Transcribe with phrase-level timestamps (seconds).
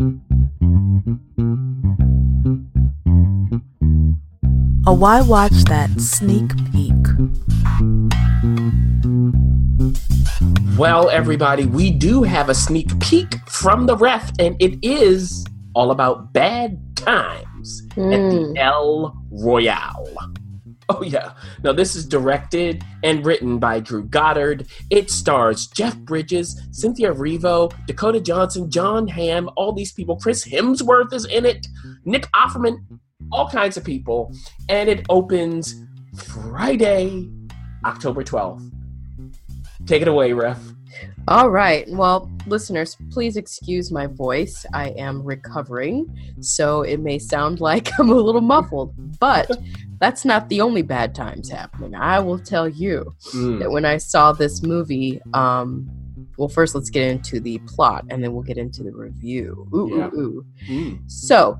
[0.00, 0.04] A
[4.86, 6.94] Why Watch That sneak peek.
[10.78, 15.44] Well, everybody, we do have a sneak peek from the ref, and it is
[15.74, 18.56] all about bad times at the hmm.
[18.56, 20.39] El Royale.
[21.00, 21.34] Oh, yeah.
[21.62, 24.66] Now, this is directed and written by Drew Goddard.
[24.90, 30.16] It stars Jeff Bridges, Cynthia Erivo, Dakota Johnson, Jon Hamm, all these people.
[30.16, 31.64] Chris Hemsworth is in it,
[32.04, 32.78] Nick Offerman,
[33.30, 34.34] all kinds of people.
[34.68, 35.80] And it opens
[36.16, 37.28] Friday,
[37.84, 38.68] October 12th.
[39.86, 40.58] Take it away, Ref.
[41.28, 41.88] All right.
[41.88, 44.64] Well, listeners, please excuse my voice.
[44.74, 46.06] I am recovering,
[46.40, 49.50] so it may sound like I'm a little muffled, but
[50.00, 51.94] that's not the only bad times happening.
[51.94, 53.58] I will tell you Mm.
[53.60, 55.88] that when I saw this movie, um,
[56.36, 59.68] well, first let's get into the plot and then we'll get into the review.
[59.74, 60.08] Ooh, Yeah.
[60.14, 60.46] ooh, ooh.
[60.68, 61.10] Mm.
[61.10, 61.58] So,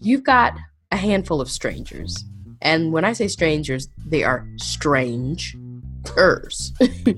[0.00, 0.54] you've got
[0.90, 2.24] a handful of strangers.
[2.60, 5.56] And when I say strangers, they are strange.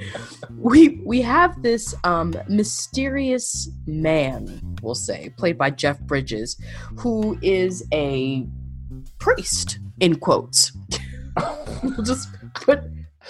[0.58, 6.60] we we have this um, mysterious man, we'll say, played by Jeff Bridges,
[6.98, 8.46] who is a
[9.18, 10.72] priest in quotes.
[11.82, 12.82] we'll just put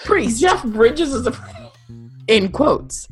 [0.03, 1.71] priest Jeff Bridges is a.
[2.27, 3.07] in quotes.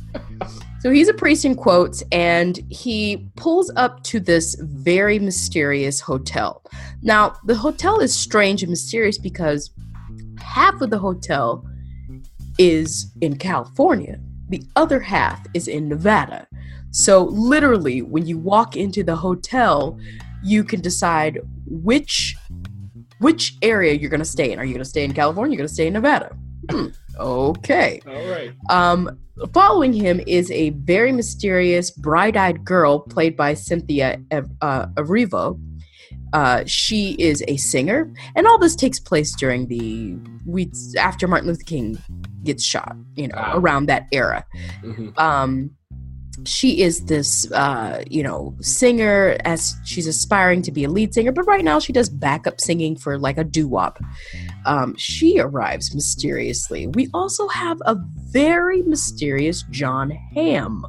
[0.81, 6.61] So he's a priest in quotes, and he pulls up to this very mysterious hotel.
[7.02, 9.72] Now, the hotel is strange and mysterious because
[10.38, 11.66] half of the hotel
[12.58, 16.48] is in California, the other half is in Nevada.
[16.92, 19.98] So, literally, when you walk into the hotel,
[20.44, 22.36] you can decide which
[23.20, 24.59] which area you're going to stay in.
[24.59, 25.54] Are you going to stay in California?
[25.54, 26.36] You're going to stay in Nevada.
[26.70, 26.88] Hmm,
[27.18, 28.02] okay.
[28.06, 28.54] All right.
[28.70, 29.18] Um,
[29.54, 35.59] following him is a very mysterious, bright-eyed girl played by Cynthia uh, Erivo.
[36.34, 41.48] Uh, she is a singer, and all this takes place during the weeks after Martin
[41.48, 41.97] Luther King
[42.44, 42.96] gets shot.
[43.16, 43.53] You know, Ah.
[43.57, 44.44] around that era.
[44.84, 45.18] Mhm.
[45.18, 45.72] Um,
[46.46, 51.31] she is this, uh, you know, singer as she's aspiring to be a lead singer,
[51.31, 54.00] but right now she does backup singing for like a doo wop.
[54.66, 56.88] Um, she arrives mysteriously.
[56.88, 57.96] We also have a
[58.31, 60.84] very mysterious Jon Hamm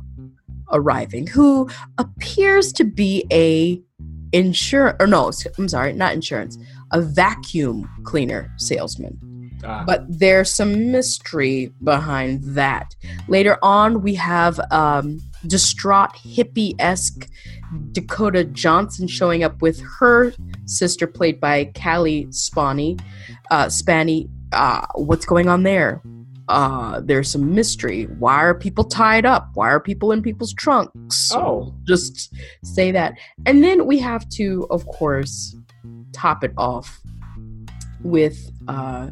[0.72, 1.68] arriving, who
[1.98, 3.80] appears to be a
[4.34, 6.58] insurance, or no, I'm sorry, not insurance,
[6.90, 9.18] a vacuum cleaner salesman
[9.64, 9.84] Ah.
[9.86, 12.94] but there's some mystery behind that.
[13.28, 17.28] Later on, we have um, distraught hippie-esque
[17.92, 20.32] Dakota Johnson showing up with her
[20.66, 23.00] sister, played by Cailee Spaeny.
[23.50, 26.02] Uh, Spanny, uh, what's going on there?
[26.48, 28.04] Uh, there's some mystery.
[28.18, 29.50] Why are people tied up?
[29.54, 31.32] Why are people in people's trunks?
[31.34, 31.74] Oh.
[31.84, 33.14] just say that.
[33.46, 35.56] And then we have to, of course,
[36.12, 37.00] top it off
[38.02, 39.10] with uh,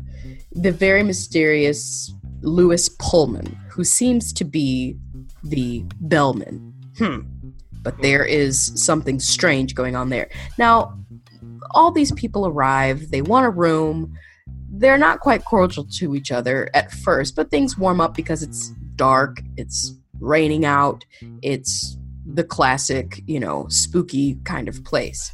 [0.52, 2.12] the very mysterious
[2.42, 4.96] Lewis Pullman, who seems to be
[5.42, 6.74] the bellman.
[6.98, 7.20] Hmm.
[7.82, 10.28] But there is something strange going on there.
[10.58, 10.98] Now,
[11.72, 14.16] all these people arrive, they want a room.
[14.82, 18.70] They're not quite cordial to each other at first, but things warm up because it's
[18.96, 21.04] dark, it's raining out,
[21.40, 25.30] it's the classic, you know, spooky kind of place.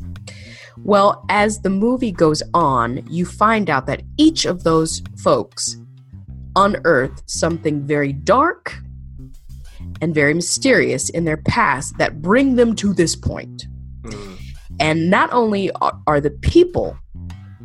[0.85, 5.79] Well, as the movie goes on, you find out that each of those folks
[6.55, 8.77] unearth something very dark
[10.03, 13.67] and very mysterious in their past that bring them to this point.
[14.03, 14.39] Mm.
[14.79, 16.99] And not only are, are the people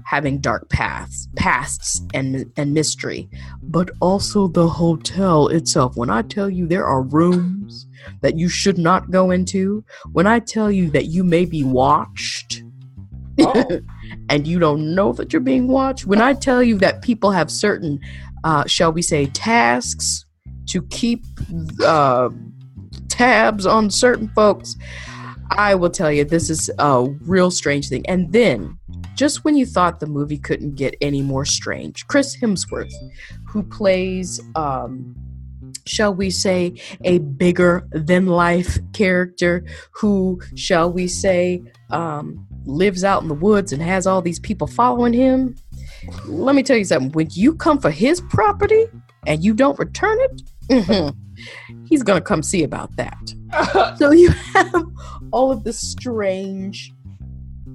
[0.06, 3.30] having dark paths, pasts, and and mystery,
[3.62, 5.96] but also the hotel itself.
[5.96, 7.88] When I tell you there are rooms
[8.22, 12.64] that you should not go into, when I tell you that you may be watched,
[13.40, 13.82] Oh.
[14.30, 17.50] and you don't know that you're being watched, when I tell you that people have
[17.50, 18.00] certain,
[18.44, 20.26] uh, shall we say, tasks
[20.68, 21.24] to keep
[21.84, 22.30] uh,
[23.10, 24.76] tabs on certain folks,
[25.52, 28.06] I will tell you this is a real strange thing.
[28.08, 28.78] And then,
[29.16, 32.94] just when you thought the movie couldn't get any more strange, Chris Hemsworth,
[33.48, 35.16] who plays, um,
[35.86, 36.74] shall we say,
[37.04, 41.62] a bigger than life character, who, shall we say,
[41.92, 45.56] um, lives out in the woods and has all these people following him.
[46.26, 47.12] Let me tell you something.
[47.12, 48.86] When you come for his property
[49.28, 51.16] and you don't return it, mhm,
[51.88, 53.18] he's gonna come see about that.
[53.98, 54.86] So you have
[55.32, 56.92] all of this strange,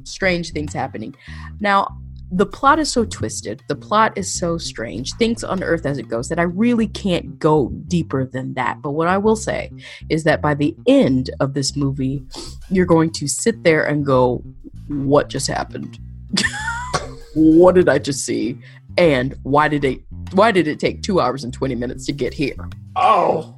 [0.08, 1.14] strange things happening.
[1.60, 1.98] Now,
[2.30, 6.28] the plot is so twisted, the plot is so strange, things unearthed as it goes
[6.28, 8.82] that I really can't go deeper than that.
[8.82, 9.72] But what I will say
[10.10, 12.22] is that by the end of this movie,
[12.70, 14.44] you're going to sit there and go,
[14.88, 15.98] What just happened?
[17.34, 18.58] what did I just see?
[18.98, 20.00] And why did it
[20.32, 22.68] why did it take two hours and 20 minutes to get here?
[22.96, 23.57] Oh.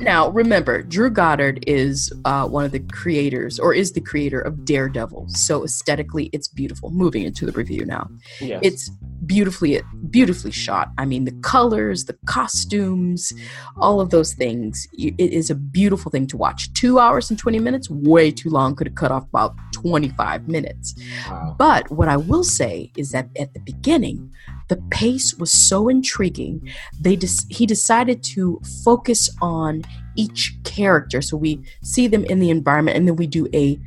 [0.00, 4.64] Now, remember, Drew Goddard is uh, one of the creators, or is the creator of
[4.64, 5.28] Daredevil.
[5.28, 6.90] So aesthetically, it's beautiful.
[6.90, 8.08] Moving into the review now,
[8.40, 8.60] yes.
[8.62, 8.90] it's
[9.24, 9.80] beautifully,
[10.10, 10.90] beautifully shot.
[10.98, 13.32] I mean, the colors, the costumes,
[13.78, 14.86] all of those things.
[14.92, 16.72] It is a beautiful thing to watch.
[16.74, 18.74] Two hours and twenty minutes, way too long.
[18.76, 20.94] Could have cut off about twenty-five minutes.
[21.28, 21.54] Wow.
[21.58, 24.30] But what I will say is that at the beginning,
[24.68, 26.68] the pace was so intriguing.
[27.00, 29.82] They des- he decided to focus on
[30.16, 33.78] each character, so we see them in the environment, and then we do a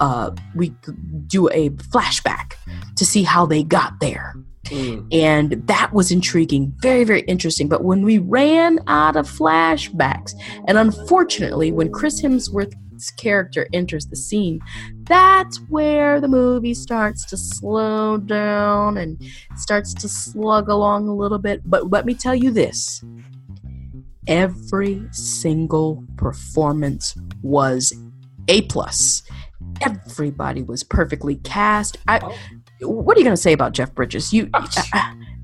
[0.00, 0.74] uh, we
[1.26, 2.54] do a flashback
[2.96, 4.34] to see how they got there.
[4.70, 5.06] Mm.
[5.12, 7.68] And that was intriguing, very, very interesting.
[7.68, 10.32] But when we ran out of flashbacks,
[10.66, 14.60] and unfortunately, when Chris Hemsworth's character enters the scene,
[15.04, 19.20] that's where the movie starts to slow down and
[19.56, 21.62] starts to slug along a little bit.
[21.64, 23.02] But let me tell you this
[24.26, 27.92] every single performance was
[28.48, 29.22] A plus.
[29.80, 31.98] Everybody was perfectly cast.
[32.06, 32.20] I,
[32.82, 34.32] what are you going to say about Jeff Bridges?
[34.32, 34.66] You, uh,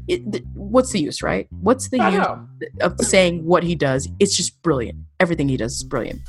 [0.09, 1.49] it, th- what's the use, right?
[1.61, 2.47] What's the I use know.
[2.81, 4.09] of saying what he does?
[4.21, 4.99] It's just brilliant.
[5.21, 6.21] Everything he does is brilliant.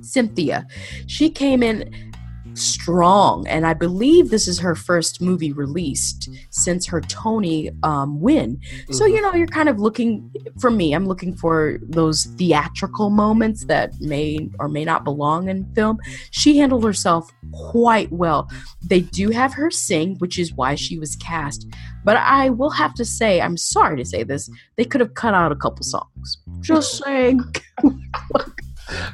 [0.00, 0.66] Cynthia,
[1.06, 2.12] she came in
[2.58, 8.60] strong, and I believe this is her first movie released since her Tony um, win.
[8.90, 9.10] So Mhm.
[9.12, 10.92] you know, you're kind of looking for me.
[10.92, 15.98] I'm looking for those theatrical moments that may or may not belong in film.
[16.30, 18.48] She handled herself quite well.
[18.82, 21.66] They do have her sing, which is why she was cast.
[22.04, 25.34] But I will have to say, I'm sorry to say this, they could have cut
[25.34, 26.38] out a couple songs.
[26.60, 27.40] Just saying.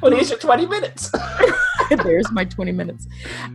[0.01, 1.11] Well, here's your 20 minutes.
[2.03, 3.07] There's my 20 minutes.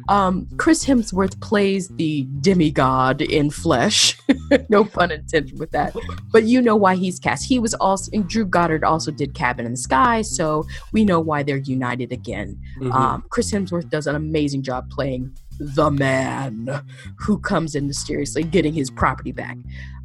[0.08, 4.18] Um, Chris Hemsworth plays the demigod in flesh.
[4.70, 5.96] no pun intended with that.
[6.32, 7.46] But you know why he's cast.
[7.46, 11.20] He was also, and Drew Goddard also did Cabin in the Sky, so we know
[11.20, 12.60] why they're united again.
[12.80, 12.94] Mhm.
[12.94, 16.70] Um, Chris Hemsworth does an amazing job playing the man
[17.18, 19.58] who comes in mysteriously getting his property back.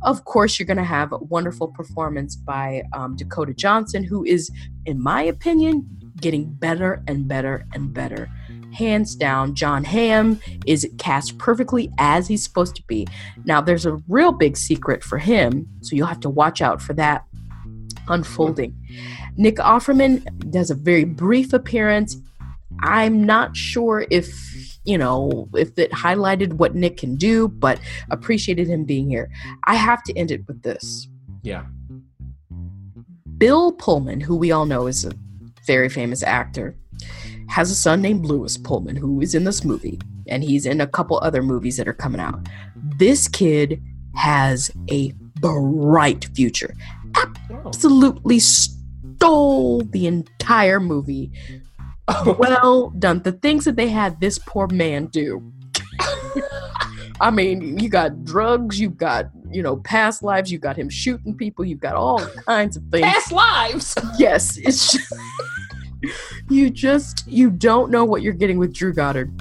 [0.02, 4.50] Of course, you're going to have a wonderful performance by um, Dakota Johnson, who is,
[4.84, 5.88] in my opinion,
[6.24, 8.30] getting better and better and better.
[8.72, 13.06] Hands down, Jon Hamm is cast perfectly as he's supposed to be.
[13.44, 16.94] Now, there's a real big secret for him, so you'll have to watch out for
[16.94, 17.26] that
[18.08, 18.74] unfolding.
[19.36, 22.16] Nick Offerman does a very brief appearance.
[22.80, 24.26] I'm not sure if
[24.84, 27.78] you know if it highlighted what Nick can do, but
[28.10, 29.28] appreciated him being here.
[29.64, 31.06] I have to end it with this.
[31.42, 31.66] yeah.
[33.36, 35.12] Bill Pullman, who we all know is a
[35.66, 36.76] very famous actor,
[37.48, 40.86] has a son named Lewis Pullman who is in this movie, and he's in a
[40.86, 42.40] couple other movies that are coming out.
[42.96, 43.82] This kid
[44.14, 46.74] has a bright future.
[47.16, 47.32] Oh.
[47.66, 51.30] Absolutely stole the entire movie.
[52.08, 52.36] Oh.
[52.38, 53.22] Well done.
[53.22, 55.52] The things that they had this poor man do.
[57.20, 61.36] I mean, you got drugs, you got, you know, past lives, you got him shooting
[61.36, 63.94] people, you've got all kinds of things Past lives.
[64.18, 65.12] yes it's just,
[66.54, 69.32] you just you don't know what you're getting with drew goddard.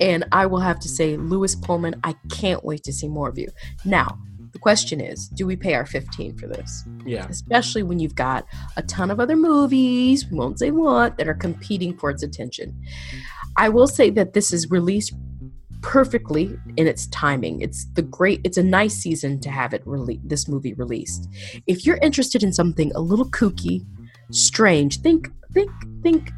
[0.00, 3.38] And i will have to say lewis pullman i can't wait to see more of
[3.38, 3.48] you.
[3.84, 4.18] Now
[4.52, 6.84] the question is do we pay our 15 for this?
[7.06, 7.26] Yeah.
[7.28, 11.34] especially when you've got a ton of other movies we won't say what that are
[11.34, 12.80] competing for its attention.
[13.56, 15.12] I will say that this is released
[15.82, 17.60] perfectly in its timing.
[17.60, 21.28] It's the great it's a nice season to have it rele- this movie released.
[21.66, 23.84] If you're interested in something a little kooky
[24.30, 25.70] strange think think
[26.02, 26.30] think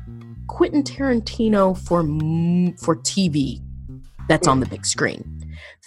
[0.46, 2.02] quentin tarantino for
[2.78, 3.61] for tv
[4.28, 5.32] that's on the big screen.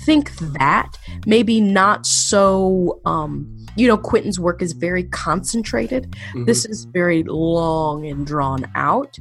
[0.04, 6.16] Think that maybe not so um you know quentin's work is very concentrated.
[6.34, 6.46] Mhm.
[6.46, 9.18] this is very long and drawn out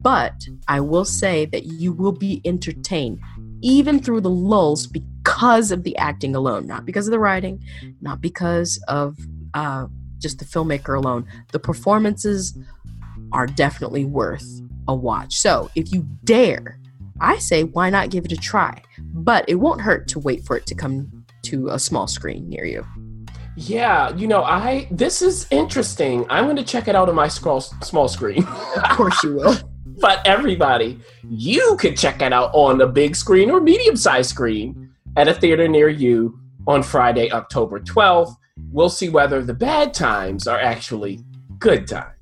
[0.00, 0.34] but
[0.68, 3.18] i will say that you will be entertained
[3.62, 7.62] even through the lulls because of the acting alone not because of the writing
[8.00, 9.16] not because of
[9.54, 9.86] uh,
[10.18, 11.26] just the filmmaker alone.
[11.50, 12.56] The performances
[13.32, 16.78] are definitely worth a watch so if you dare
[17.20, 18.80] i say why not give it a try
[19.14, 22.64] but it won't hurt to wait for it to come to a small screen near
[22.64, 22.84] you
[23.56, 26.24] Yeah, you know, I this is interesting.
[26.30, 28.44] I'm going to check it out on my scroll, small screen.
[28.44, 29.56] of course you will
[30.00, 34.90] but everybody, you could check it out on the big screen or medium sized screen.
[35.16, 38.34] at a theater near you on Friday, October 12th.
[38.72, 41.20] We'll see whether the bad times are actually
[41.58, 42.14] good times.